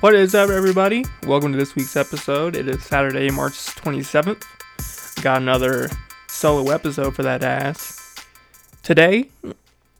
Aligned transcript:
What 0.00 0.14
is 0.14 0.32
up, 0.32 0.50
everybody? 0.50 1.04
Welcome 1.26 1.50
to 1.50 1.58
this 1.58 1.74
week's 1.74 1.96
episode. 1.96 2.54
It 2.54 2.68
is 2.68 2.84
Saturday, 2.84 3.32
March 3.32 3.54
27th. 3.54 4.44
Got 5.24 5.42
another 5.42 5.90
solo 6.28 6.70
episode 6.70 7.16
for 7.16 7.24
that 7.24 7.42
ass. 7.42 8.16
Today, 8.84 9.30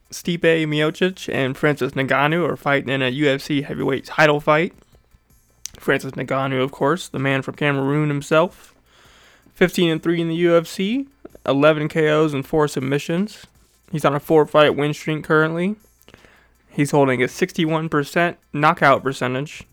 Stipe 0.09 0.39
Miocic 0.39 1.27
and 1.33 1.57
Francis 1.57 1.91
Ngannou 1.91 2.47
are 2.47 2.55
fighting 2.55 2.87
in 2.87 3.01
a 3.01 3.11
UFC 3.11 3.65
heavyweight 3.65 4.05
title 4.05 4.39
fight. 4.39 4.73
Francis 5.77 6.13
Ngannou, 6.13 6.63
of 6.63 6.71
course, 6.71 7.09
the 7.09 7.19
man 7.19 7.41
from 7.41 7.55
Cameroon 7.55 8.07
himself. 8.07 8.73
15 9.55 9.89
and 9.89 10.01
3 10.01 10.21
in 10.21 10.29
the 10.29 10.45
UFC, 10.45 11.07
11 11.45 11.89
KOs 11.89 12.33
and 12.33 12.47
4 12.47 12.69
submissions. 12.69 13.47
He's 13.91 14.05
on 14.05 14.15
a 14.15 14.21
4 14.21 14.45
fight 14.45 14.77
win 14.77 14.93
streak 14.93 15.25
currently. 15.25 15.75
He's 16.69 16.91
holding 16.91 17.21
a 17.21 17.27
61% 17.27 18.37
knockout 18.53 19.03
percentage. 19.03 19.65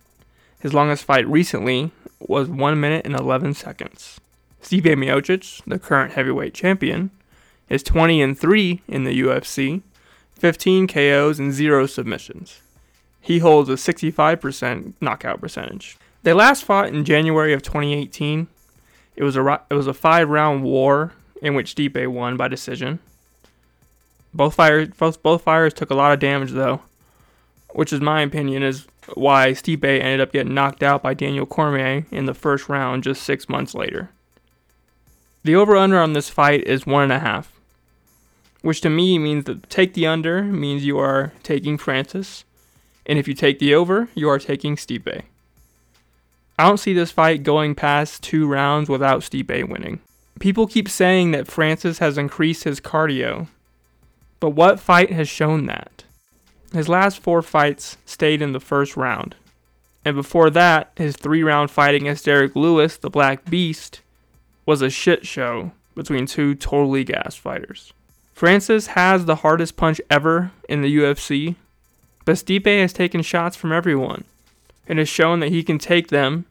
His 0.61 0.75
longest 0.75 1.05
fight 1.05 1.27
recently 1.29 1.93
was 2.19 2.49
1 2.49 2.81
minute 2.81 3.05
and 3.05 3.15
11 3.15 3.55
seconds. 3.55 4.21
Stipe 4.63 4.83
Miocic, 4.83 5.63
the 5.67 5.79
current 5.79 6.13
heavyweight 6.13 6.55
champion, 6.55 7.11
is 7.69 7.83
20 7.83 8.21
and 8.23 8.39
3 8.39 8.83
in 8.89 9.05
the 9.05 9.21
UFC, 9.21 9.83
15 10.35 10.87
KOs 10.87 11.39
and 11.39 11.53
0 11.53 11.87
submissions. 11.87 12.61
He 13.21 13.41
holds 13.41 13.69
a 13.69 13.75
65% 13.75 14.95
knockout 15.01 15.41
percentage. 15.41 15.97
They 16.23 16.33
last 16.33 16.65
fought 16.65 16.89
in 16.89 17.05
January 17.05 17.53
of 17.53 17.63
2018. 17.63 18.47
It 19.17 19.25
was 19.25 19.37
a 19.37 19.61
it 19.71 19.75
was 19.75 19.87
a 19.87 19.93
5-round 19.93 20.63
war 20.63 21.13
in 21.41 21.55
which 21.55 21.75
Stipe 21.75 22.07
won 22.09 22.37
by 22.37 22.49
decision. 22.49 22.99
Both 24.35 24.55
fires 24.55 24.89
both, 24.99 25.23
both 25.23 25.43
fires 25.43 25.73
took 25.73 25.91
a 25.91 25.95
lot 25.95 26.13
of 26.13 26.21
damage 26.21 26.53
though, 26.53 26.83
which 27.71 27.93
is 27.93 28.01
my 28.01 28.23
opinion 28.23 28.63
is 28.63 28.87
why 29.15 29.53
Stipe 29.53 29.85
ended 29.85 30.21
up 30.21 30.33
getting 30.33 30.55
knocked 30.55 30.83
out 30.83 31.03
by 31.03 31.15
Daniel 31.15 31.47
Cormier 31.47 32.07
in 32.11 32.27
the 32.27 32.35
first 32.35 32.69
round 32.69 33.05
just 33.05 33.23
six 33.23 33.49
months 33.49 33.75
later. 33.75 34.11
The 35.45 35.55
over 35.55 35.77
under 35.77 36.01
on 36.01 36.13
this 36.13 36.29
fight 36.29 36.65
is 36.65 36.87
one 36.87 37.05
and 37.05 37.13
a 37.13 37.21
half, 37.21 37.53
which 38.63 38.81
to 38.81 38.91
me 38.91 39.19
means 39.19 39.45
that 39.45 39.71
take 39.71 39.95
the 39.95 40.07
under 40.07 40.43
means 40.43 40.85
you 40.85 40.99
are 40.99 41.33
taking 41.43 41.79
Francis, 41.79 42.45
and 43.07 43.19
if 43.19 43.29
you 43.29 43.35
take 43.35 43.61
the 43.61 43.75
over, 43.75 44.09
you 44.15 44.29
are 44.29 44.41
taking 44.41 44.75
Stipe. 44.75 45.23
I 46.59 46.67
don't 46.67 46.79
see 46.79 46.95
this 46.95 47.13
fight 47.13 47.43
going 47.43 47.75
past 47.75 48.23
two 48.23 48.49
rounds 48.49 48.89
without 48.89 49.21
Stipe 49.21 49.69
winning. 49.69 50.01
People 50.41 50.67
keep 50.67 50.89
saying 50.89 51.31
that 51.31 51.47
Francis 51.47 51.99
has 51.99 52.19
increased 52.19 52.65
his 52.65 52.81
cardio, 52.81 53.47
but 54.41 54.51
what 54.51 54.81
fight 54.81 55.13
has 55.13 55.29
shown 55.29 55.67
that? 55.67 56.05
His 56.73 56.89
last 56.89 57.21
four 57.21 57.43
fights 57.43 57.97
stayed 58.05 58.43
in 58.43 58.53
the 58.53 58.61
first 58.61 58.97
round, 58.97 59.35
and 60.05 60.15
before 60.15 60.51
that, 60.51 60.91
his 60.97 61.17
three 61.17 61.43
round 61.43 61.71
fight 61.71 61.95
against 61.95 62.25
Derrick 62.25 62.55
Lewis, 62.55 62.97
the 62.97 63.11
Black 63.11 63.45
Beast, 63.49 64.01
was 64.65 64.83
a 64.83 64.91
shit 64.91 65.27
show 65.27 65.73
between 65.95 66.27
two 66.27 66.55
totally 66.55 67.05
gassed 67.05 67.41
fighters. 67.41 67.93
Francis 68.35 68.89
has 68.89 69.25
the 69.25 69.37
hardest 69.37 69.77
punch 69.77 70.01
ever 70.11 70.53
in 70.69 70.83
the 70.83 70.95
UFC, 70.95 71.57
but 72.25 72.37
Stipe 72.37 72.81
has 72.81 72.93
taken 72.93 73.23
shots 73.23 73.57
from 73.57 73.73
everyone 73.73 74.25
and 74.87 74.99
has 74.99 75.09
shown 75.09 75.41
that 75.41 75.49
he 75.49 75.63
can 75.63 75.79
take 75.79 76.09
them. 76.09 76.45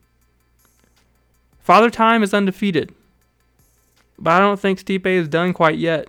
Father 1.60 1.90
Time 1.90 2.22
is 2.22 2.34
undefeated, 2.34 2.92
but 4.18 4.30
I 4.32 4.40
don't 4.40 4.58
think 4.58 4.80
Stipe 4.80 5.06
is 5.06 5.28
done 5.28 5.52
quite 5.52 5.78
yet. 5.78 6.08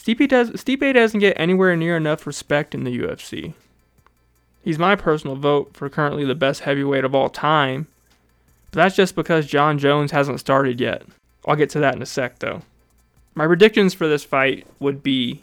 Stipe, 0.00 0.28
does, 0.28 0.50
Stipe 0.52 0.94
doesn't 0.94 1.20
get 1.20 1.38
anywhere 1.38 1.76
near 1.76 1.94
enough 1.94 2.26
respect 2.26 2.74
in 2.74 2.84
the 2.84 2.98
UFC. 3.00 3.52
He's 4.62 4.78
my 4.78 4.96
personal 4.96 5.36
vote 5.36 5.74
for 5.74 5.90
currently 5.90 6.24
the 6.24 6.34
best 6.34 6.62
heavyweight 6.62 7.04
of 7.04 7.14
all 7.14 7.28
time, 7.28 7.86
but 8.70 8.78
that's 8.78 8.96
just 8.96 9.14
because 9.14 9.46
Jon 9.46 9.78
Jones 9.78 10.10
hasn't 10.10 10.40
started 10.40 10.80
yet. 10.80 11.02
I'll 11.46 11.54
get 11.54 11.68
to 11.70 11.80
that 11.80 11.96
in 11.96 12.00
a 12.00 12.06
sec, 12.06 12.38
though. 12.38 12.62
My 13.34 13.46
predictions 13.46 13.92
for 13.92 14.08
this 14.08 14.24
fight 14.24 14.66
would 14.78 15.02
be 15.02 15.42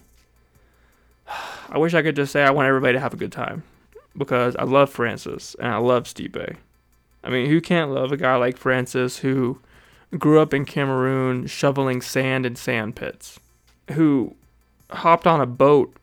I 1.70 1.78
wish 1.78 1.94
I 1.94 2.02
could 2.02 2.16
just 2.16 2.32
say 2.32 2.42
I 2.42 2.50
want 2.50 2.68
everybody 2.68 2.94
to 2.94 3.00
have 3.00 3.14
a 3.14 3.18
good 3.18 3.32
time 3.32 3.62
because 4.18 4.56
I 4.56 4.64
love 4.64 4.90
Francis 4.90 5.56
and 5.60 5.68
I 5.68 5.78
love 5.78 6.06
Stipe. 6.06 6.56
I 7.24 7.30
mean, 7.30 7.48
who 7.48 7.62
can't 7.62 7.92
love 7.92 8.12
a 8.12 8.18
guy 8.18 8.36
like 8.38 8.58
Francis 8.58 9.20
who 9.20 9.60
grew 10.18 10.40
up 10.40 10.52
in 10.52 10.66
Cameroon 10.66 11.46
shoveling 11.46 12.02
sand 12.02 12.44
in 12.44 12.56
sand 12.56 12.96
pits, 12.96 13.40
who 13.92 14.36
hopped 14.90 15.28
on 15.28 15.42
a 15.42 15.46
boat 15.46 15.96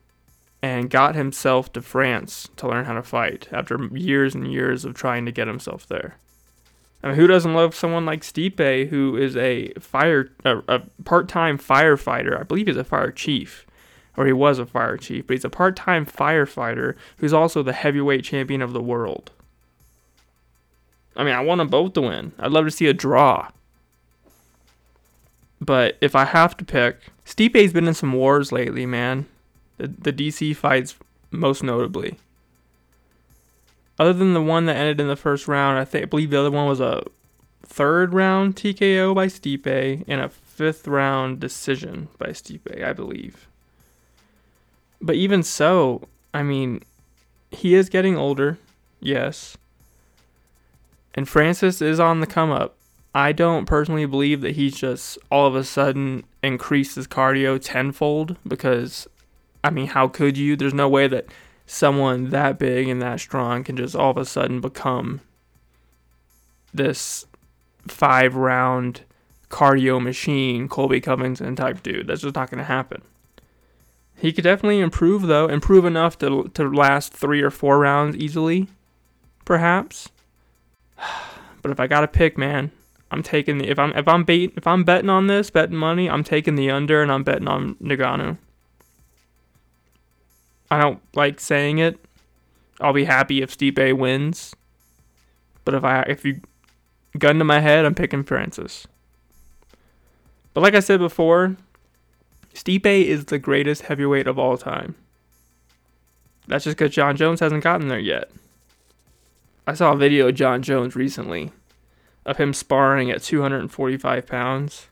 and 0.61 0.89
got 0.89 1.15
himself 1.15 1.71
to 1.73 1.81
France 1.81 2.49
to 2.57 2.67
learn 2.67 2.85
how 2.85 2.93
to 2.93 3.03
fight 3.03 3.47
after 3.51 3.77
years 3.93 4.33
and 4.33 4.51
years 4.51 4.85
of 4.85 4.93
trying 4.93 5.25
to 5.25 5.31
get 5.31 5.47
himself 5.47 5.87
there. 5.87 6.17
I 7.03 7.09
mean, 7.09 7.17
who 7.17 7.27
doesn't 7.27 7.53
love 7.53 7.75
someone 7.75 8.05
like 8.05 8.21
Stipe, 8.21 8.89
who 8.89 9.15
is 9.15 9.37
a 9.37 9.71
fire, 9.73 10.31
a, 10.43 10.57
a 10.67 10.79
part-time 11.03 11.59
firefighter? 11.59 12.39
I 12.39 12.43
believe 12.43 12.65
he's 12.65 12.77
a 12.77 12.83
fire 12.83 13.11
chief, 13.11 13.67
or 14.17 14.25
he 14.25 14.33
was 14.33 14.57
a 14.57 14.65
fire 14.65 14.97
chief, 14.97 15.27
but 15.27 15.35
he's 15.35 15.45
a 15.45 15.49
part-time 15.49 16.05
firefighter 16.07 16.95
who's 17.17 17.33
also 17.33 17.61
the 17.61 17.73
heavyweight 17.73 18.23
champion 18.23 18.63
of 18.63 18.73
the 18.73 18.81
world. 18.81 19.29
I 21.15 21.23
mean, 21.23 21.35
I 21.35 21.41
want 21.41 21.59
them 21.59 21.67
both 21.67 21.93
to 21.93 22.01
win. 22.01 22.31
I'd 22.39 22.51
love 22.51 22.65
to 22.65 22.71
see 22.71 22.87
a 22.87 22.93
draw. 22.93 23.49
But 25.61 25.97
if 26.01 26.15
I 26.15 26.25
have 26.25 26.57
to 26.57 26.65
pick, 26.65 26.99
Stipe's 27.25 27.73
been 27.73 27.87
in 27.87 27.93
some 27.93 28.13
wars 28.13 28.51
lately, 28.51 28.85
man. 28.85 29.25
The, 29.77 29.87
the 29.87 30.13
DC 30.13 30.55
fights, 30.55 30.95
most 31.31 31.63
notably. 31.63 32.17
Other 33.97 34.13
than 34.13 34.33
the 34.33 34.41
one 34.41 34.65
that 34.65 34.75
ended 34.75 34.99
in 34.99 35.07
the 35.07 35.15
first 35.15 35.47
round, 35.47 35.79
I 35.79 35.85
think 35.85 36.03
I 36.03 36.05
believe 36.05 36.29
the 36.29 36.39
other 36.39 36.51
one 36.51 36.67
was 36.67 36.81
a 36.81 37.03
third 37.63 38.13
round 38.13 38.55
TKO 38.55 39.15
by 39.15 39.27
Stipe 39.27 40.03
and 40.07 40.21
a 40.21 40.29
fifth 40.29 40.87
round 40.87 41.39
decision 41.39 42.09
by 42.17 42.27
Stipe, 42.27 42.83
I 42.83 42.93
believe. 42.93 43.47
But 45.01 45.15
even 45.15 45.43
so, 45.43 46.07
I 46.33 46.43
mean, 46.43 46.83
he 47.51 47.75
is 47.75 47.89
getting 47.89 48.17
older, 48.17 48.57
yes. 48.99 49.57
And 51.13 51.27
Francis 51.27 51.81
is 51.81 51.99
on 51.99 52.19
the 52.19 52.27
come 52.27 52.51
up. 52.51 52.75
I 53.15 53.31
don't 53.31 53.65
personally 53.65 54.05
believe 54.05 54.41
that 54.41 54.57
he's 54.57 54.75
just 54.75 55.17
all 55.31 55.47
of 55.47 55.55
a 55.55 55.63
sudden 55.63 56.25
increased 56.43 56.97
his 56.97 57.07
cardio 57.07 57.57
tenfold 57.59 58.35
because, 58.45 59.07
I 59.63 59.69
mean, 59.69 59.87
how 59.87 60.09
could 60.09 60.37
you? 60.37 60.57
There's 60.57 60.73
no 60.73 60.89
way 60.89 61.07
that 61.07 61.27
someone 61.65 62.31
that 62.31 62.59
big 62.59 62.89
and 62.89 63.01
that 63.01 63.21
strong 63.21 63.63
can 63.63 63.77
just 63.77 63.95
all 63.95 64.11
of 64.11 64.17
a 64.17 64.25
sudden 64.25 64.59
become 64.59 65.21
this 66.73 67.25
five 67.87 68.35
round 68.35 69.03
cardio 69.49 70.03
machine, 70.03 70.67
Colby 70.67 70.99
Covington 70.99 71.55
type 71.55 71.81
dude. 71.81 72.07
That's 72.07 72.21
just 72.21 72.35
not 72.35 72.51
going 72.51 72.57
to 72.57 72.65
happen. 72.65 73.01
He 74.17 74.33
could 74.33 74.43
definitely 74.43 74.81
improve 74.81 75.21
though, 75.21 75.47
improve 75.47 75.85
enough 75.85 76.17
to 76.17 76.51
to 76.53 76.69
last 76.69 77.13
three 77.13 77.41
or 77.41 77.49
four 77.49 77.79
rounds 77.79 78.17
easily, 78.17 78.67
perhaps. 79.45 80.09
But 81.61 81.71
if 81.71 81.79
I 81.79 81.87
gotta 81.87 82.07
pick, 82.07 82.37
man, 82.37 82.69
I'm 83.11 83.23
taking 83.23 83.59
the 83.59 83.69
if 83.69 83.79
I'm 83.79 83.91
if 83.93 84.07
I'm 84.07 84.23
bait 84.23 84.53
if 84.57 84.67
I'm 84.67 84.83
betting 84.83 85.09
on 85.09 85.27
this, 85.27 85.49
betting 85.49 85.77
money, 85.77 86.09
I'm 86.09 86.23
taking 86.23 86.55
the 86.55 86.71
under 86.71 87.01
and 87.01 87.11
I'm 87.11 87.23
betting 87.23 87.47
on 87.47 87.75
Ngannou. 87.75 88.37
I 90.71 90.79
don't 90.79 90.99
like 91.15 91.39
saying 91.39 91.77
it. 91.77 91.99
I'll 92.81 92.93
be 92.93 93.05
happy 93.05 93.41
if 93.41 93.55
Stipe 93.55 93.97
wins. 93.97 94.55
But 95.63 95.75
if 95.75 95.83
I 95.83 96.01
if 96.03 96.25
you 96.25 96.41
gun 97.17 97.37
to 97.39 97.45
my 97.45 97.59
head, 97.59 97.85
I'm 97.85 97.95
picking 97.95 98.23
Francis. 98.23 98.87
But 100.53 100.61
like 100.61 100.75
I 100.75 100.79
said 100.79 100.99
before, 100.99 101.57
Stipe 102.53 102.85
is 102.85 103.25
the 103.25 103.39
greatest 103.39 103.83
heavyweight 103.83 104.27
of 104.27 104.39
all 104.39 104.57
time. 104.57 104.95
That's 106.47 106.63
just 106.63 106.77
because 106.77 106.93
Jon 106.93 107.15
Jones 107.15 107.39
hasn't 107.39 107.63
gotten 107.63 107.87
there 107.87 107.99
yet. 107.99 108.31
I 109.67 109.73
saw 109.73 109.93
a 109.93 109.97
video 109.97 110.27
of 110.27 110.35
Jon 110.35 110.61
Jones 110.61 110.95
recently 110.95 111.51
of 112.25 112.37
him 112.37 112.53
sparring 112.53 113.11
at 113.11 113.21
245 113.21 114.25
pounds. 114.25 114.87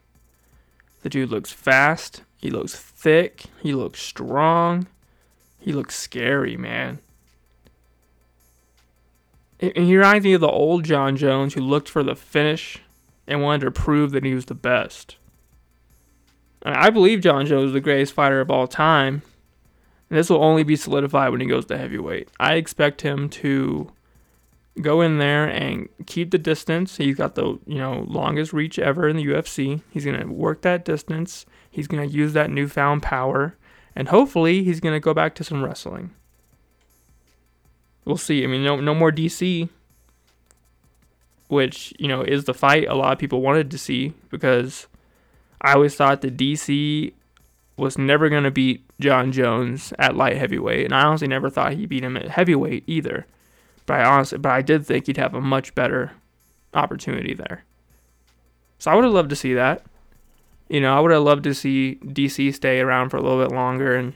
The 1.01 1.09
dude 1.09 1.29
looks 1.29 1.51
fast. 1.51 2.21
He 2.37 2.49
looks 2.49 2.75
thick. 2.75 3.43
He 3.61 3.73
looks 3.73 4.01
strong. 4.01 4.87
He 5.59 5.71
looks 5.71 5.95
scary, 5.95 6.57
man. 6.57 6.99
And 9.59 9.85
he 9.85 9.95
reminds 9.95 10.25
me 10.25 10.33
of 10.33 10.41
the 10.41 10.47
old 10.47 10.83
Jon 10.83 11.15
Jones 11.15 11.53
who 11.53 11.61
looked 11.61 11.87
for 11.87 12.03
the 12.03 12.15
finish 12.15 12.79
and 13.25 13.41
wanted 13.41 13.65
to 13.65 13.71
prove 13.71 14.11
that 14.11 14.25
he 14.25 14.33
was 14.33 14.45
the 14.45 14.55
best. 14.55 15.15
I 16.65 16.89
believe 16.89 17.21
Jon 17.21 17.45
Jones 17.45 17.67
is 17.67 17.73
the 17.73 17.81
greatest 17.81 18.13
fighter 18.13 18.41
of 18.41 18.51
all 18.51 18.67
time. 18.67 19.21
And 20.09 20.19
this 20.19 20.29
will 20.29 20.43
only 20.43 20.63
be 20.63 20.75
solidified 20.75 21.31
when 21.31 21.41
he 21.41 21.47
goes 21.47 21.65
to 21.65 21.77
heavyweight. 21.77 22.29
I 22.39 22.55
expect 22.55 23.01
him 23.01 23.29
to 23.29 23.91
go 24.81 25.01
in 25.01 25.19
there 25.19 25.45
and 25.47 25.89
keep 26.05 26.31
the 26.31 26.37
distance. 26.37 26.97
He's 26.97 27.15
got 27.15 27.35
the, 27.35 27.59
you 27.65 27.77
know, 27.77 28.05
longest 28.07 28.53
reach 28.53 28.79
ever 28.79 29.07
in 29.07 29.17
the 29.17 29.25
UFC. 29.25 29.81
He's 29.91 30.05
to 30.19 30.25
work 30.25 30.61
that 30.63 30.85
distance. 30.85 31.45
He's 31.69 31.87
to 32.07 32.13
use 32.13 32.33
that 32.33 32.49
newfound 32.49 33.03
power 33.03 33.55
and 33.95 34.09
hopefully 34.09 34.63
he's 34.63 34.79
to 34.93 34.99
go 34.99 35.13
back 35.13 35.35
to 35.35 35.43
some 35.43 35.63
wrestling. 35.63 36.11
we'll 38.05 38.17
see. 38.17 38.43
I 38.43 38.47
mean, 38.47 38.63
no 38.63 38.79
no 38.79 38.93
more 38.93 39.11
DC, 39.11 39.69
which 41.47 41.93
you 41.99 42.07
know 42.07 42.21
is 42.21 42.45
the 42.45 42.53
fight 42.53 42.87
a 42.87 42.95
lot 42.95 43.13
of 43.13 43.19
people 43.19 43.41
wanted 43.41 43.71
to 43.71 43.77
see 43.77 44.13
because 44.29 44.87
I 45.61 45.73
always 45.73 45.95
thought 45.95 46.21
that 46.21 46.37
DC 46.37 47.13
was 47.77 47.97
never 47.97 48.29
to 48.43 48.51
beat 48.51 48.83
Jon 48.99 49.31
Jones 49.31 49.93
at 49.97 50.15
light 50.15 50.37
heavyweight, 50.37 50.85
and 50.85 50.93
I 50.93 51.03
honestly 51.03 51.27
never 51.27 51.49
thought 51.49 51.73
he 51.73 51.85
beat 51.85 52.03
him 52.03 52.17
at 52.17 52.29
heavyweight 52.29 52.83
either. 52.87 53.25
But 53.85 53.99
I 53.99 54.05
honestly, 54.05 54.37
but 54.37 54.51
I 54.51 54.61
did 54.61 54.85
think 54.85 55.07
he'd 55.07 55.17
have 55.17 55.33
a 55.33 55.41
much 55.41 55.75
better 55.75 56.11
opportunity 56.73 57.33
there. 57.33 57.63
So 58.79 58.91
I 58.91 58.95
would 58.95 59.03
have 59.03 59.13
loved 59.13 59.29
to 59.29 59.35
see 59.35 59.53
that. 59.53 59.83
You 60.69 60.81
know, 60.81 60.97
I 60.97 60.99
would 60.99 61.11
have 61.11 61.23
loved 61.23 61.43
to 61.43 61.53
see 61.53 61.99
DC 62.03 62.53
stay 62.53 62.79
around 62.79 63.09
for 63.09 63.17
a 63.17 63.21
little 63.21 63.41
bit 63.41 63.53
longer 63.53 63.95
and 63.95 64.13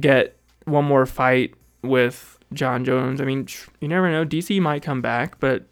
get 0.00 0.36
one 0.64 0.84
more 0.84 1.06
fight 1.06 1.54
with 1.82 2.38
Jon 2.52 2.84
Jones. 2.84 3.20
I 3.20 3.24
mean, 3.24 3.48
you 3.80 3.88
never 3.88 4.10
know. 4.10 4.24
DC 4.24 4.60
might 4.60 4.82
come 4.82 5.00
back, 5.00 5.40
but 5.40 5.66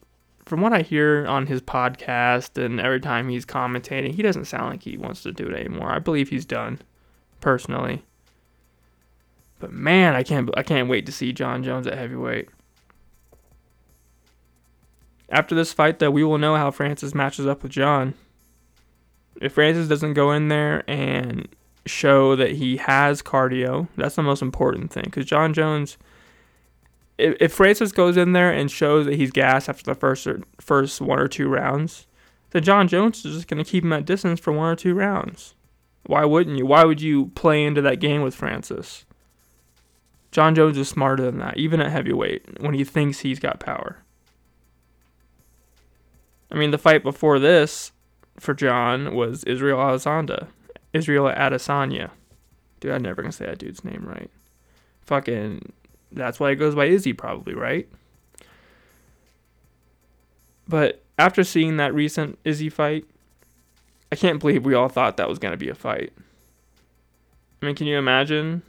from 0.46 0.60
what 0.60 0.72
I 0.72 0.82
hear 0.82 1.26
on 1.26 1.46
his 1.46 1.60
podcast 1.60 2.62
and 2.62 2.80
every 2.80 3.00
time 3.00 3.28
he's 3.28 3.46
commentating, 3.46 4.12
he 4.12 4.22
doesn't 4.22 4.46
sound 4.46 4.70
like 4.70 4.82
he 4.82 4.96
wants 4.96 5.22
to 5.22 5.32
do 5.32 5.46
it 5.46 5.54
anymore. 5.54 5.92
I 5.92 6.00
believe 6.00 6.30
he's 6.30 6.44
done, 6.44 6.80
personally. 7.40 8.04
But 9.60 9.72
man, 9.72 10.16
I 10.16 10.22
can't 10.22 10.50
I 10.56 10.62
can't 10.62 10.88
wait 10.88 11.06
to 11.06 11.12
see 11.12 11.32
Jon 11.32 11.62
Jones 11.62 11.86
at 11.86 11.96
heavyweight. 11.96 12.48
After 15.30 15.54
this 15.54 15.72
fight, 15.72 15.98
though, 15.98 16.10
we 16.10 16.24
will 16.24 16.38
know 16.38 16.56
how 16.56 16.70
Francis 16.70 17.14
matches 17.14 17.46
up 17.46 17.62
with 17.62 17.72
Jon. 17.72 18.14
If 19.40 19.52
Francis 19.52 19.88
doesn't 19.88 20.14
go 20.14 20.32
in 20.32 20.48
there 20.48 20.82
and 20.90 21.48
show 21.86 22.34
that 22.36 22.52
he 22.52 22.76
has 22.78 23.22
cardio, 23.22 23.88
that's 23.96 24.16
the 24.16 24.22
most 24.22 24.42
important 24.42 24.92
thing. 24.92 25.04
Because 25.04 25.24
Jon 25.24 25.54
Jones, 25.54 25.96
if, 27.16 27.36
if 27.40 27.52
Francis 27.52 27.92
goes 27.92 28.16
in 28.16 28.32
there 28.32 28.52
and 28.52 28.70
shows 28.70 29.06
that 29.06 29.14
he's 29.14 29.30
gassed 29.30 29.68
after 29.68 29.84
the 29.84 29.94
first 29.94 30.26
or, 30.26 30.42
first 30.60 31.00
one 31.00 31.20
or 31.20 31.28
two 31.28 31.48
rounds, 31.48 32.06
then 32.50 32.64
Jon 32.64 32.88
Jones 32.88 33.24
is 33.24 33.36
just 33.36 33.48
going 33.48 33.62
to 33.62 33.70
keep 33.70 33.84
him 33.84 33.92
at 33.92 34.04
distance 34.04 34.40
for 34.40 34.52
one 34.52 34.68
or 34.68 34.76
two 34.76 34.94
rounds. 34.94 35.54
Why 36.06 36.24
wouldn't 36.24 36.58
you? 36.58 36.66
Why 36.66 36.84
would 36.84 37.00
you 37.00 37.26
play 37.36 37.62
into 37.64 37.82
that 37.82 38.00
game 38.00 38.22
with 38.22 38.34
Francis? 38.34 39.04
Jon 40.32 40.54
Jones 40.54 40.76
is 40.76 40.88
smarter 40.88 41.24
than 41.24 41.38
that, 41.38 41.56
even 41.56 41.80
at 41.80 41.92
heavyweight, 41.92 42.60
when 42.60 42.74
he 42.74 42.84
thinks 42.84 43.20
he's 43.20 43.38
got 43.38 43.60
power. 43.60 43.98
I 46.50 46.56
mean, 46.56 46.70
the 46.70 46.78
fight 46.78 47.02
before 47.02 47.38
this 47.38 47.92
for 48.38 48.54
Jon 48.54 49.14
was 49.14 49.44
Israel 49.44 49.78
Adesanya. 49.78 50.48
Israel 50.92 51.26
Adesanya. 51.26 52.10
Dude, 52.80 52.92
I'm 52.92 53.02
never 53.02 53.22
gonna 53.22 53.32
say 53.32 53.46
that 53.46 53.58
dude's 53.58 53.84
name 53.84 54.04
right. 54.06 54.30
Fucking, 55.02 55.72
that's 56.10 56.40
why 56.40 56.50
it 56.50 56.56
goes 56.56 56.74
by 56.74 56.86
Izzy, 56.86 57.12
probably, 57.12 57.54
right? 57.54 57.88
But 60.66 61.02
after 61.18 61.44
seeing 61.44 61.76
that 61.76 61.94
recent 61.94 62.38
Izzy 62.44 62.68
fight, 62.68 63.04
I 64.10 64.16
can't 64.16 64.40
believe 64.40 64.64
we 64.64 64.74
all 64.74 64.88
thought 64.88 65.16
that 65.18 65.28
was 65.28 65.38
gonna 65.38 65.56
be 65.56 65.68
a 65.68 65.74
fight. 65.74 66.12
I 67.62 67.66
mean, 67.66 67.74
can 67.74 67.86
you 67.86 67.98
imagine 67.98 68.62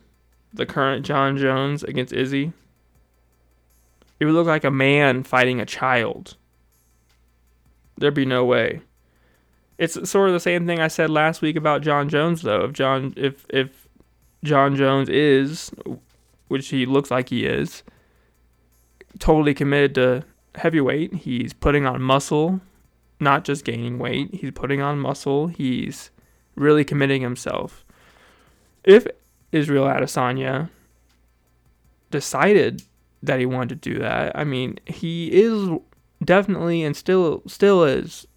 the 0.54 0.66
current 0.66 1.06
Jon 1.06 1.38
Jones 1.38 1.84
against 1.84 2.14
Izzy? 2.14 2.52
It 4.20 4.26
would 4.26 4.34
look 4.34 4.48
like 4.48 4.66
a 4.66 4.72
man 4.72 5.24
fighting 5.24 5.62
a 5.62 5.66
child. 5.66 6.36
There'd 8.02 8.14
be 8.14 8.26
no 8.26 8.44
way. 8.44 8.82
It's 9.78 10.10
sort 10.10 10.30
of 10.30 10.34
the 10.34 10.40
same 10.40 10.68
thing 10.68 10.80
I 10.80 10.90
said 10.90 11.10
last 11.10 11.42
week 11.42 11.56
about 11.56 11.82
Jon 11.82 12.10
Jones, 12.10 12.42
though. 12.42 12.66
If 12.66 12.74
Jon, 12.74 13.14
if 13.16 13.46
if 13.50 13.88
Jon 14.44 14.76
Jones 14.76 15.08
is, 15.08 15.72
which 16.48 16.70
he 16.70 16.86
looks 16.86 17.10
like 17.12 17.30
he 17.30 17.46
is, 17.46 17.84
totally 19.20 19.54
committed 19.54 19.96
to 19.96 20.24
heavyweight, 20.56 21.14
he's 21.14 21.54
putting 21.54 21.86
on 21.86 22.02
muscle, 22.02 22.60
not 23.20 23.44
just 23.44 23.64
gaining 23.64 24.00
weight. 24.00 24.34
He's 24.34 24.52
putting 24.52 24.82
on 24.82 25.00
muscle. 25.00 25.48
He's 25.48 26.10
really 26.56 26.84
committing 26.84 27.22
himself. 27.22 27.86
If 28.84 29.08
Israel 29.52 29.86
Adesanya 29.86 30.70
decided 32.10 32.84
that 33.24 33.40
he 33.40 33.46
wanted 33.46 33.82
to 33.82 33.94
do 33.94 34.00
that, 34.00 34.38
I 34.38 34.44
mean, 34.44 34.80
he 34.86 35.32
is 35.32 35.70
definitely 36.24 36.84
and 36.84 36.96
still 36.96 37.42
still 37.48 37.84
is 37.84 38.28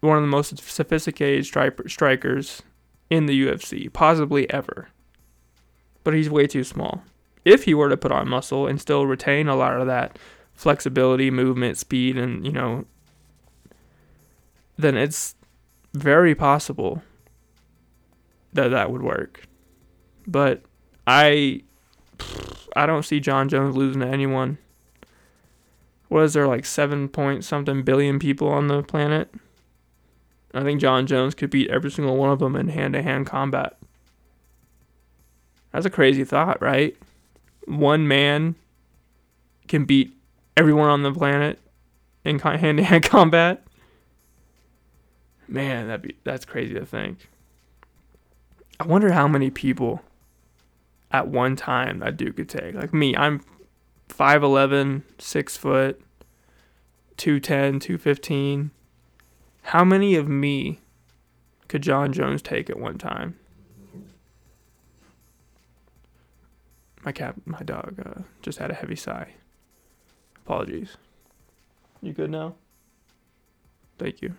one 0.00 0.16
of 0.16 0.22
the 0.22 0.28
most 0.28 0.58
sophisticated 0.58 1.44
stri- 1.44 1.90
strikers 1.90 2.62
in 3.10 3.26
the 3.26 3.46
UFC, 3.46 3.92
possibly 3.92 4.48
ever. 4.50 4.88
But 6.04 6.14
he's 6.14 6.30
way 6.30 6.46
too 6.46 6.64
small. 6.64 7.02
If 7.44 7.64
he 7.64 7.74
were 7.74 7.88
to 7.88 7.96
put 7.96 8.12
on 8.12 8.28
muscle 8.28 8.66
and 8.66 8.80
still 8.80 9.06
retain 9.06 9.48
a 9.48 9.56
lot 9.56 9.80
of 9.80 9.86
that 9.86 10.18
flexibility, 10.54 11.30
movement, 11.30 11.78
speed, 11.78 12.16
and 12.16 12.44
you 12.44 12.52
know, 12.52 12.84
then 14.76 14.96
it's 14.96 15.34
very 15.94 16.34
possible 16.34 17.02
that 18.52 18.68
that 18.68 18.90
would 18.90 19.02
work. 19.02 19.42
But 20.26 20.62
I, 21.06 21.62
I 22.76 22.86
don't 22.86 23.04
see 23.04 23.20
Jon 23.20 23.48
Jones 23.48 23.76
losing 23.76 24.00
to 24.02 24.06
anyone 24.06 24.58
what 26.08 26.24
is 26.24 26.32
there 26.32 26.46
like 26.46 26.64
seven 26.64 27.08
point 27.08 27.44
something 27.44 27.82
billion 27.82 28.18
people 28.18 28.48
on 28.48 28.66
the 28.68 28.82
planet? 28.82 29.32
I 30.54 30.62
think 30.62 30.80
Jon 30.80 31.06
Jones 31.06 31.34
could 31.34 31.50
beat 31.50 31.70
every 31.70 31.90
single 31.90 32.16
one 32.16 32.30
of 32.30 32.38
them 32.38 32.56
in 32.56 32.68
hand 32.68 32.94
to 32.94 33.02
hand 33.02 33.26
combat. 33.26 33.76
That's 35.72 35.86
a 35.86 35.90
crazy 35.90 36.24
thought, 36.24 36.60
right? 36.62 36.96
One 37.66 38.08
man 38.08 38.54
can 39.68 39.84
beat 39.84 40.16
everyone 40.56 40.88
on 40.88 41.02
the 41.02 41.12
planet 41.12 41.58
in 42.24 42.38
hand 42.38 42.78
to 42.78 42.84
hand 42.84 43.04
combat. 43.04 43.62
Man, 45.46 45.88
that 45.88 46.02
be 46.02 46.16
that's 46.24 46.44
crazy 46.44 46.74
to 46.74 46.86
think. 46.86 47.28
I 48.80 48.86
wonder 48.86 49.12
how 49.12 49.28
many 49.28 49.50
people 49.50 50.02
at 51.10 51.28
one 51.28 51.56
time 51.56 51.98
that 52.00 52.16
dude 52.16 52.36
could 52.36 52.48
take. 52.48 52.74
Like 52.74 52.94
me, 52.94 53.16
I'm 53.16 53.42
5'11, 54.08 55.02
6 55.18 55.56
foot, 55.56 56.00
210, 57.16 57.80
215. 57.80 58.70
How 59.62 59.84
many 59.84 60.14
of 60.14 60.28
me 60.28 60.80
could 61.68 61.82
Jon 61.82 62.12
Jones 62.12 62.42
take 62.42 62.70
at 62.70 62.78
one 62.78 62.98
time? 62.98 63.38
My 67.04 67.12
cat, 67.12 67.34
my 67.44 67.60
dog, 67.60 68.00
uh, 68.04 68.22
just 68.42 68.58
had 68.58 68.70
a 68.70 68.74
heavy 68.74 68.96
sigh. 68.96 69.34
Apologies. 70.44 70.96
You 72.02 72.12
good 72.12 72.30
now? 72.30 72.54
Thank 73.98 74.22
you. 74.22 74.34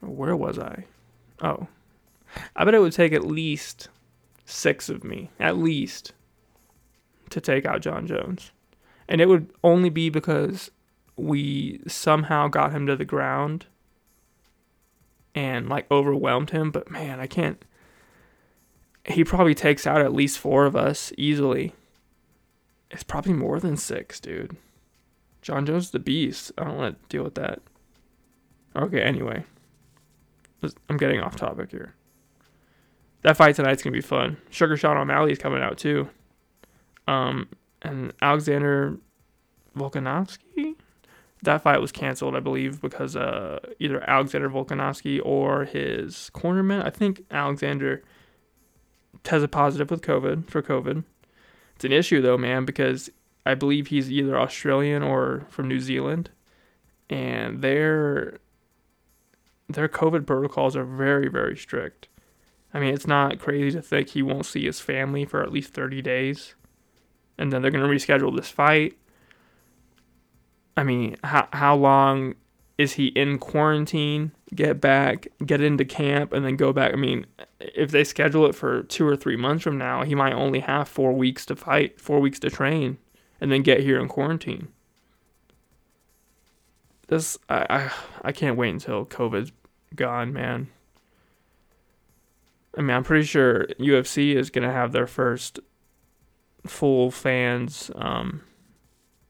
Where 0.00 0.36
was 0.36 0.58
I? 0.58 0.86
Oh. 1.42 1.66
I 2.56 2.64
bet 2.64 2.74
it 2.74 2.80
would 2.80 2.92
take 2.92 3.12
at 3.12 3.24
least 3.24 3.88
six 4.44 4.88
of 4.88 5.04
me. 5.04 5.30
At 5.40 5.56
least 5.56 6.12
to 7.34 7.40
take 7.40 7.66
out 7.66 7.82
Jon 7.82 8.06
Jones. 8.06 8.52
And 9.08 9.20
it 9.20 9.28
would 9.28 9.50
only 9.62 9.90
be 9.90 10.08
because 10.08 10.70
we 11.16 11.80
somehow 11.86 12.46
got 12.48 12.72
him 12.72 12.86
to 12.86 12.96
the 12.96 13.04
ground 13.04 13.66
and 15.34 15.68
like 15.68 15.90
overwhelmed 15.90 16.50
him. 16.50 16.70
But 16.70 16.90
man, 16.90 17.18
I 17.18 17.26
can't. 17.26 17.62
He 19.04 19.24
probably 19.24 19.54
takes 19.54 19.86
out 19.86 20.00
at 20.00 20.14
least 20.14 20.38
four 20.38 20.64
of 20.64 20.76
us 20.76 21.12
easily. 21.18 21.74
It's 22.90 23.02
probably 23.02 23.32
more 23.32 23.58
than 23.58 23.76
six, 23.76 24.20
dude. 24.20 24.56
Jon 25.42 25.66
Jones 25.66 25.90
the 25.90 25.98
beast. 25.98 26.52
I 26.56 26.64
don't 26.64 26.76
want 26.76 27.02
to 27.02 27.08
deal 27.08 27.24
with 27.24 27.34
that. 27.34 27.60
Okay, 28.76 29.02
anyway. 29.02 29.44
I'm 30.88 30.96
getting 30.96 31.20
off 31.20 31.36
topic 31.36 31.72
here. 31.72 31.94
That 33.22 33.36
fight 33.36 33.56
tonight's 33.56 33.82
gonna 33.82 33.92
be 33.92 34.00
fun. 34.00 34.36
Sugar 34.50 34.76
Sean 34.76 35.10
is 35.28 35.38
coming 35.38 35.62
out 35.62 35.76
too. 35.76 36.08
Um, 37.06 37.48
and 37.82 38.12
Alexander 38.22 38.98
Volkanovski. 39.76 40.76
That 41.42 41.62
fight 41.62 41.80
was 41.80 41.92
canceled, 41.92 42.34
I 42.34 42.40
believe, 42.40 42.80
because 42.80 43.16
uh, 43.16 43.58
either 43.78 44.02
Alexander 44.08 44.48
Volkanovski 44.48 45.20
or 45.22 45.64
his 45.64 46.30
cornerman. 46.34 46.84
I 46.84 46.90
think 46.90 47.24
Alexander 47.30 48.02
tested 49.24 49.52
positive 49.52 49.90
with 49.90 50.00
COVID 50.00 50.48
for 50.48 50.62
COVID. 50.62 51.04
It's 51.76 51.84
an 51.84 51.92
issue 51.92 52.22
though, 52.22 52.38
man, 52.38 52.64
because 52.64 53.10
I 53.44 53.54
believe 53.54 53.88
he's 53.88 54.10
either 54.10 54.38
Australian 54.38 55.02
or 55.02 55.46
from 55.50 55.68
New 55.68 55.80
Zealand, 55.80 56.30
and 57.10 57.60
their 57.60 58.38
their 59.68 59.88
COVID 59.88 60.26
protocols 60.26 60.76
are 60.76 60.84
very 60.84 61.28
very 61.28 61.56
strict. 61.56 62.08
I 62.72 62.80
mean, 62.80 62.94
it's 62.94 63.06
not 63.06 63.38
crazy 63.38 63.76
to 63.76 63.82
think 63.82 64.10
he 64.10 64.22
won't 64.22 64.46
see 64.46 64.64
his 64.64 64.80
family 64.80 65.24
for 65.24 65.42
at 65.42 65.52
least 65.52 65.74
30 65.74 66.02
days 66.02 66.54
and 67.38 67.52
then 67.52 67.62
they're 67.62 67.70
going 67.70 67.88
to 67.88 67.94
reschedule 67.94 68.34
this 68.34 68.48
fight. 68.48 68.96
I 70.76 70.82
mean, 70.82 71.16
how 71.22 71.48
how 71.52 71.76
long 71.76 72.34
is 72.76 72.94
he 72.94 73.06
in 73.08 73.38
quarantine, 73.38 74.32
get 74.54 74.80
back, 74.80 75.28
get 75.46 75.60
into 75.60 75.84
camp, 75.84 76.32
and 76.32 76.44
then 76.44 76.56
go 76.56 76.72
back? 76.72 76.92
I 76.92 76.96
mean, 76.96 77.26
if 77.60 77.90
they 77.90 78.02
schedule 78.04 78.46
it 78.46 78.54
for 78.54 78.82
two 78.84 79.06
or 79.06 79.16
three 79.16 79.36
months 79.36 79.62
from 79.62 79.78
now, 79.78 80.02
he 80.02 80.14
might 80.14 80.32
only 80.32 80.60
have 80.60 80.88
four 80.88 81.12
weeks 81.12 81.46
to 81.46 81.56
fight, 81.56 82.00
four 82.00 82.18
weeks 82.20 82.40
to 82.40 82.50
train, 82.50 82.98
and 83.40 83.52
then 83.52 83.62
get 83.62 83.80
here 83.80 84.00
in 84.00 84.08
quarantine. 84.08 84.68
This 87.06 87.38
I 87.48 87.66
I, 87.70 87.92
I 88.22 88.32
can't 88.32 88.56
wait 88.56 88.70
until 88.70 89.06
COVID's 89.06 89.52
gone, 89.94 90.32
man. 90.32 90.68
I 92.76 92.80
mean, 92.80 92.96
I'm 92.96 93.04
pretty 93.04 93.24
sure 93.24 93.66
UFC 93.78 94.34
is 94.34 94.50
gonna 94.50 94.72
have 94.72 94.90
their 94.90 95.06
first 95.06 95.60
full 96.66 97.10
fans 97.10 97.90
um, 97.94 98.42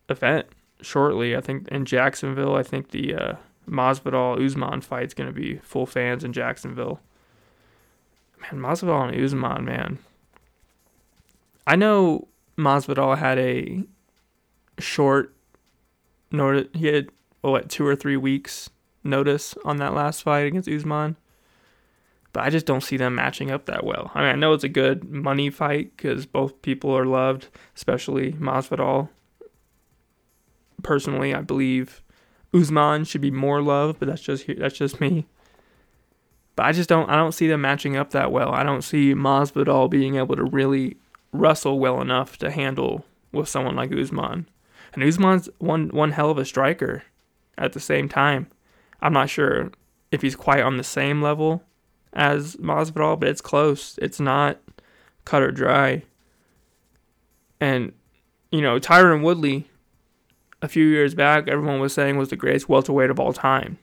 event 0.09 0.47
shortly. 0.81 1.37
I 1.37 1.41
think 1.41 1.69
in 1.69 1.85
Jacksonville. 1.85 2.55
I 2.57 2.63
think 2.63 2.91
the 2.91 3.15
uh, 3.15 3.33
Masvidal 3.69 4.45
Usman 4.45 4.81
fight's 4.81 5.15
gonna 5.15 5.33
be 5.33 5.57
full 5.59 5.87
fans 5.87 6.25
in 6.25 6.33
Jacksonville. 6.33 7.01
Man, 8.41 8.61
Masvidal 8.61 9.09
and 9.09 9.25
Usman, 9.25 9.65
man. 9.65 9.99
I 11.67 11.77
know 11.77 12.29
Masvidal 12.59 13.17
had 13.19 13.39
a 13.39 13.85
short 14.79 15.35
notice. 16.31 16.69
He 16.75 16.87
had 16.87 17.09
what 17.41 17.69
two 17.69 17.87
or 17.87 17.97
three 17.97 18.17
weeks 18.17 18.71
notice 19.03 19.55
on 19.65 19.79
that 19.79 19.95
last 19.95 20.23
fight 20.23 20.47
against 20.47 20.69
Usman. 20.69 21.17
But 22.35 22.43
I 22.45 22.51
just 22.51 22.67
don't 22.67 22.83
see 22.83 22.99
them 22.99 23.15
matching 23.15 23.51
up 23.51 23.65
that 23.67 23.85
well. 23.85 24.11
I 24.15 24.21
mean, 24.21 24.29
I 24.29 24.35
know 24.35 24.53
it's 24.53 24.65
a 24.65 24.69
good 24.69 25.05
money 25.09 25.49
fight 25.49 25.97
because 25.97 26.27
both 26.27 26.61
people 26.61 26.91
are 26.91 27.07
loved, 27.07 27.49
especially 27.75 28.33
Masvidal 28.33 29.09
personally, 30.85 31.35
I 31.35 31.41
believe 31.41 32.03
Usman 32.53 33.05
should 33.05 33.21
be 33.21 33.33
more 33.33 33.61
loved, 33.61 33.99
but 33.99 34.07
that's 34.07 34.23
just 34.23 34.47
that's 34.59 34.77
just 34.77 35.01
me. 35.01 35.27
But 36.55 36.67
I 36.67 36.73
just 36.73 36.89
don't 36.89 37.11
I 37.11 37.17
don't 37.17 37.33
see 37.33 37.49
them 37.49 37.63
matching 37.63 37.97
up 37.97 38.11
that 38.11 38.31
well. 38.31 38.53
I 38.53 38.63
don't 38.63 38.83
see 38.83 39.13
Masvidal 39.15 39.91
being 39.91 40.15
able 40.15 40.37
to 40.37 40.45
really 40.45 40.97
wrestle 41.33 41.81
well 41.81 42.01
enough 42.01 42.37
to 42.39 42.53
handle 42.53 43.05
with 43.33 43.49
someone 43.49 43.75
like 43.75 43.93
Usman. 43.93 44.49
And 44.93 45.03
Usman's 45.03 45.49
one 45.59 45.89
one 45.89 46.13
hell 46.13 46.31
of 46.31 46.39
a 46.39 46.45
striker. 46.45 47.03
At 47.57 47.73
the 47.73 47.81
same 47.81 48.09
time, 48.09 48.49
I'm 49.01 49.13
not 49.13 49.31
sure 49.31 49.71
if 50.11 50.23
he's 50.23 50.35
quite 50.35 50.63
on 50.63 50.77
the 50.77 50.85
same 50.85 51.23
level 51.23 51.63
as 52.15 52.57
Masvidal, 52.57 53.19
but 53.19 53.29
it's 53.29 53.41
close. 53.41 53.99
It's 54.01 54.21
not 54.21 54.59
cut 55.25 55.43
or 55.43 55.51
dry. 55.51 56.03
And 57.61 57.93
you 58.51 58.63
know, 58.63 58.79
Tyron 58.79 59.23
Woodley 59.23 59.69
a 60.63 60.69
few 60.69 60.87
years 60.87 61.15
back, 61.15 61.47
everyone 61.47 61.79
was 61.79 61.93
saying 61.93 62.17
was 62.17 62.31
the 62.31 62.37
greatest 62.37 62.69
welterweight 62.69 63.11
of 63.11 63.21
all 63.21 63.33
time. 63.33 63.79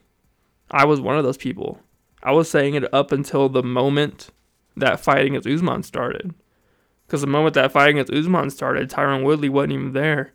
I 0.70 0.84
was 0.84 1.00
one 1.00 1.16
of 1.16 1.24
those 1.24 1.36
people. 1.36 1.80
I 2.22 2.32
was 2.32 2.50
saying 2.50 2.74
it 2.74 2.92
up 2.92 3.12
until 3.12 3.48
the 3.48 3.62
moment 3.62 4.30
that 4.76 5.00
fighting 5.00 5.36
against 5.36 5.48
Usman 5.48 5.82
started. 5.82 6.34
Because 7.06 7.20
the 7.20 7.26
moment 7.26 7.54
that 7.54 7.72
fighting 7.72 7.98
against 7.98 8.12
Usman 8.12 8.50
started, 8.50 8.90
Tyron 8.90 9.22
Woodley 9.22 9.48
wasn't 9.48 9.74
even 9.74 9.92
there. 9.92 10.32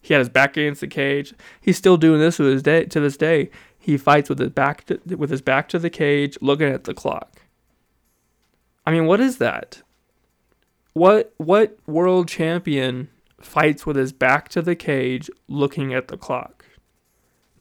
He 0.00 0.14
had 0.14 0.20
his 0.20 0.28
back 0.28 0.56
against 0.56 0.80
the 0.80 0.86
cage. 0.86 1.34
He's 1.60 1.76
still 1.76 1.96
doing 1.96 2.20
this 2.20 2.36
to 2.36 2.44
his 2.44 2.62
day. 2.62 2.84
To 2.86 3.00
this 3.00 3.16
day, 3.16 3.50
he 3.88 3.96
fights 3.96 4.28
with 4.28 4.38
his 4.38 4.50
back 4.50 4.84
to, 4.84 5.00
with 5.16 5.30
his 5.30 5.40
back 5.40 5.66
to 5.70 5.78
the 5.78 5.88
cage, 5.88 6.36
looking 6.42 6.68
at 6.68 6.84
the 6.84 6.92
clock. 6.92 7.40
I 8.84 8.92
mean, 8.92 9.06
what 9.06 9.18
is 9.18 9.38
that? 9.38 9.80
What 10.92 11.32
what 11.38 11.78
world 11.86 12.28
champion 12.28 13.08
fights 13.40 13.86
with 13.86 13.96
his 13.96 14.12
back 14.12 14.50
to 14.50 14.60
the 14.60 14.76
cage, 14.76 15.30
looking 15.48 15.94
at 15.94 16.08
the 16.08 16.18
clock. 16.18 16.66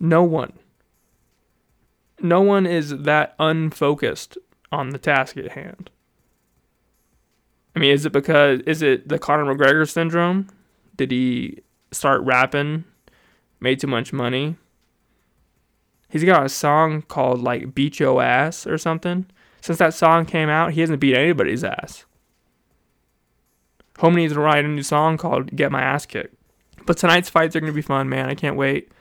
No 0.02 0.22
one. 0.22 0.52
No 2.20 2.42
one 2.42 2.66
is 2.66 2.90
that 3.04 3.34
unfocused 3.40 4.38
on 4.70 4.90
the 4.90 4.98
task 4.98 5.38
at 5.38 5.54
hand. 5.54 5.90
I 7.74 7.80
mean, 7.80 7.92
is 7.92 8.06
it 8.06 8.12
because 8.12 8.60
is 8.68 8.82
it 8.82 9.08
the 9.08 9.18
Conor 9.18 9.46
McGregor 9.46 9.90
syndrome? 9.90 10.50
Did 10.98 11.12
he 11.12 11.60
start 11.94 12.22
rapping, 12.24 12.84
made 13.62 13.80
too 13.80 13.88
much 13.88 14.12
money? 14.12 14.58
He's 16.10 16.24
got 16.24 16.46
a 16.46 16.50
song 16.50 17.02
called 17.04 17.42
like 17.42 17.76
"Beat 17.76 18.00
Your 18.00 18.22
Ass" 18.22 18.66
or 18.66 18.78
something. 18.78 19.26
Since 19.62 19.80
that 19.80 19.94
song 19.94 20.26
came 20.26 20.50
out, 20.50 20.74
he 20.74 20.82
hasn't 20.82 21.00
beat 21.00 21.16
anybody's 21.16 21.64
ass. 21.64 22.06
Homie 23.96 24.18
needs 24.18 24.34
to 24.34 24.40
write 24.40 24.64
a 24.64 24.68
new 24.68 24.84
song 24.84 25.18
called 25.18 25.56
"Get 25.56 25.72
My 25.72 25.82
Ass 25.82 26.06
Kicked." 26.06 26.36
But 26.86 26.98
tonight's 26.98 27.30
fights 27.30 27.56
are 27.56 27.60
gonna 27.60 27.74
be 27.74 27.82
fun, 27.82 28.08
man. 28.08 28.30
I 28.30 28.36
can't 28.36 28.56
wait. 28.56 28.92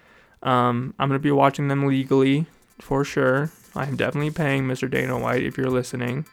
Um, 0.42 0.94
I'm 0.98 1.08
gonna 1.08 1.18
be 1.18 1.30
watching 1.30 1.68
them 1.68 1.86
legally 1.86 2.46
for 2.80 3.04
sure. 3.04 3.50
I'm 3.74 3.96
definitely 3.96 4.30
paying 4.30 4.64
Mr. 4.64 4.90
Dana 4.90 5.18
White 5.18 5.44
if 5.44 5.56
you're 5.56 5.70
listening, 5.70 6.26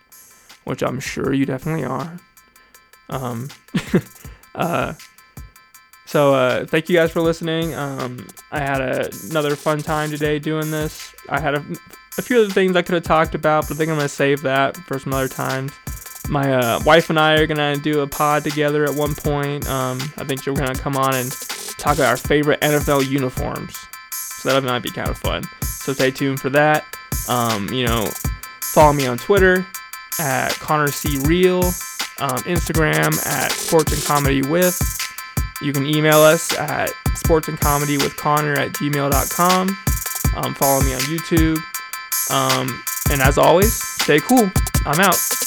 which 0.63 0.82
I'm 0.82 1.00
sure 1.00 1.34
you 1.34 1.46
definitely 1.46 1.84
are. 1.86 2.20
Um, 3.10 3.50
uh, 4.56 4.94
so 6.13 6.36
uh, 6.36 6.63
thank 6.67 6.89
you 6.89 6.96
guys 6.96 7.10
for 7.10 7.22
listening. 7.22 7.74
Um, 7.74 8.27
I 8.51 8.60
had 8.60 8.82
a, 8.82 9.10
another 9.32 9.55
fun 9.55 9.79
time 9.79 10.12
today 10.12 10.38
doing 10.38 10.70
this. 10.70 11.12
I 11.27 11.39
had 11.39 11.55
a, 11.55 11.65
a 12.20 12.22
few 12.22 12.38
other 12.38 12.53
things 12.53 12.75
I 12.75 12.84
could 12.84 12.93
have 12.93 13.03
talked 13.03 13.34
about, 13.34 13.67
but 13.67 13.74
I 13.74 13.77
think 13.79 13.89
I'm 13.89 13.98
gonna 13.98 14.08
save 14.08 14.43
that 14.43 14.77
for 14.77 15.00
some 15.00 15.12
other 15.12 15.27
times 15.27 15.72
my 16.29 16.53
uh, 16.53 16.79
wife 16.86 17.10
and 17.10 17.20
I 17.20 17.39
are 17.39 17.48
gonna 17.48 17.77
do 17.77 18.01
a 18.01 18.08
pod 18.08 18.43
together 18.43 18.86
at 18.86 18.93
one 18.93 19.15
point. 19.15 19.67
Um, 19.67 20.00
I 20.17 20.24
think 20.24 20.46
we're 20.46 20.53
gonna 20.53 20.75
come 20.75 20.96
on 20.98 21.15
and 21.15 21.32
talk 21.79 21.96
about 21.96 22.10
our 22.10 22.17
favorite 22.17 22.62
NFL 22.62 23.10
uniforms. 23.10 23.75
So 24.12 24.50
that 24.50 24.63
might 24.63 24.84
be 24.84 24.91
kind 24.91 25.10
of 25.10 25.17
fun. 25.17 25.43
So 25.63 25.93
stay 25.93 26.12
tuned 26.12 26.39
for 26.39 26.51
that. 26.51 26.86
Um, 27.27 27.70
you 27.70 27.88
know, 27.88 28.08
follow 28.62 28.93
me 28.93 29.08
on 29.08 29.17
Twitter 29.17 29.65
at 30.20 30.51
Connor 30.60 30.89
C 30.89 31.17
Real, 31.25 31.63
um, 32.20 32.38
Instagram 32.46 33.25
at 33.25 33.51
Sports 33.51 33.93
and 33.93 34.03
Comedy 34.03 34.43
with. 34.43 34.79
You 35.63 35.72
can 35.72 35.86
email 35.86 36.17
us 36.17 36.53
at 36.58 36.91
sports 37.15 37.48
and 37.48 37.60
comedy 37.60 37.98
with 37.98 38.17
Connor 38.17 38.53
at 38.53 38.74
gmail.com. 38.74 39.77
Um, 40.36 40.55
follow 40.55 40.82
me 40.82 40.93
on 40.93 41.01
YouTube. 41.01 41.58
Um, 42.29 42.84
and 43.12 43.22
as 43.22 43.38
always, 43.38 43.74
stay 44.01 44.20
cool. 44.20 44.51
I'm 44.86 45.00
out. 45.00 45.42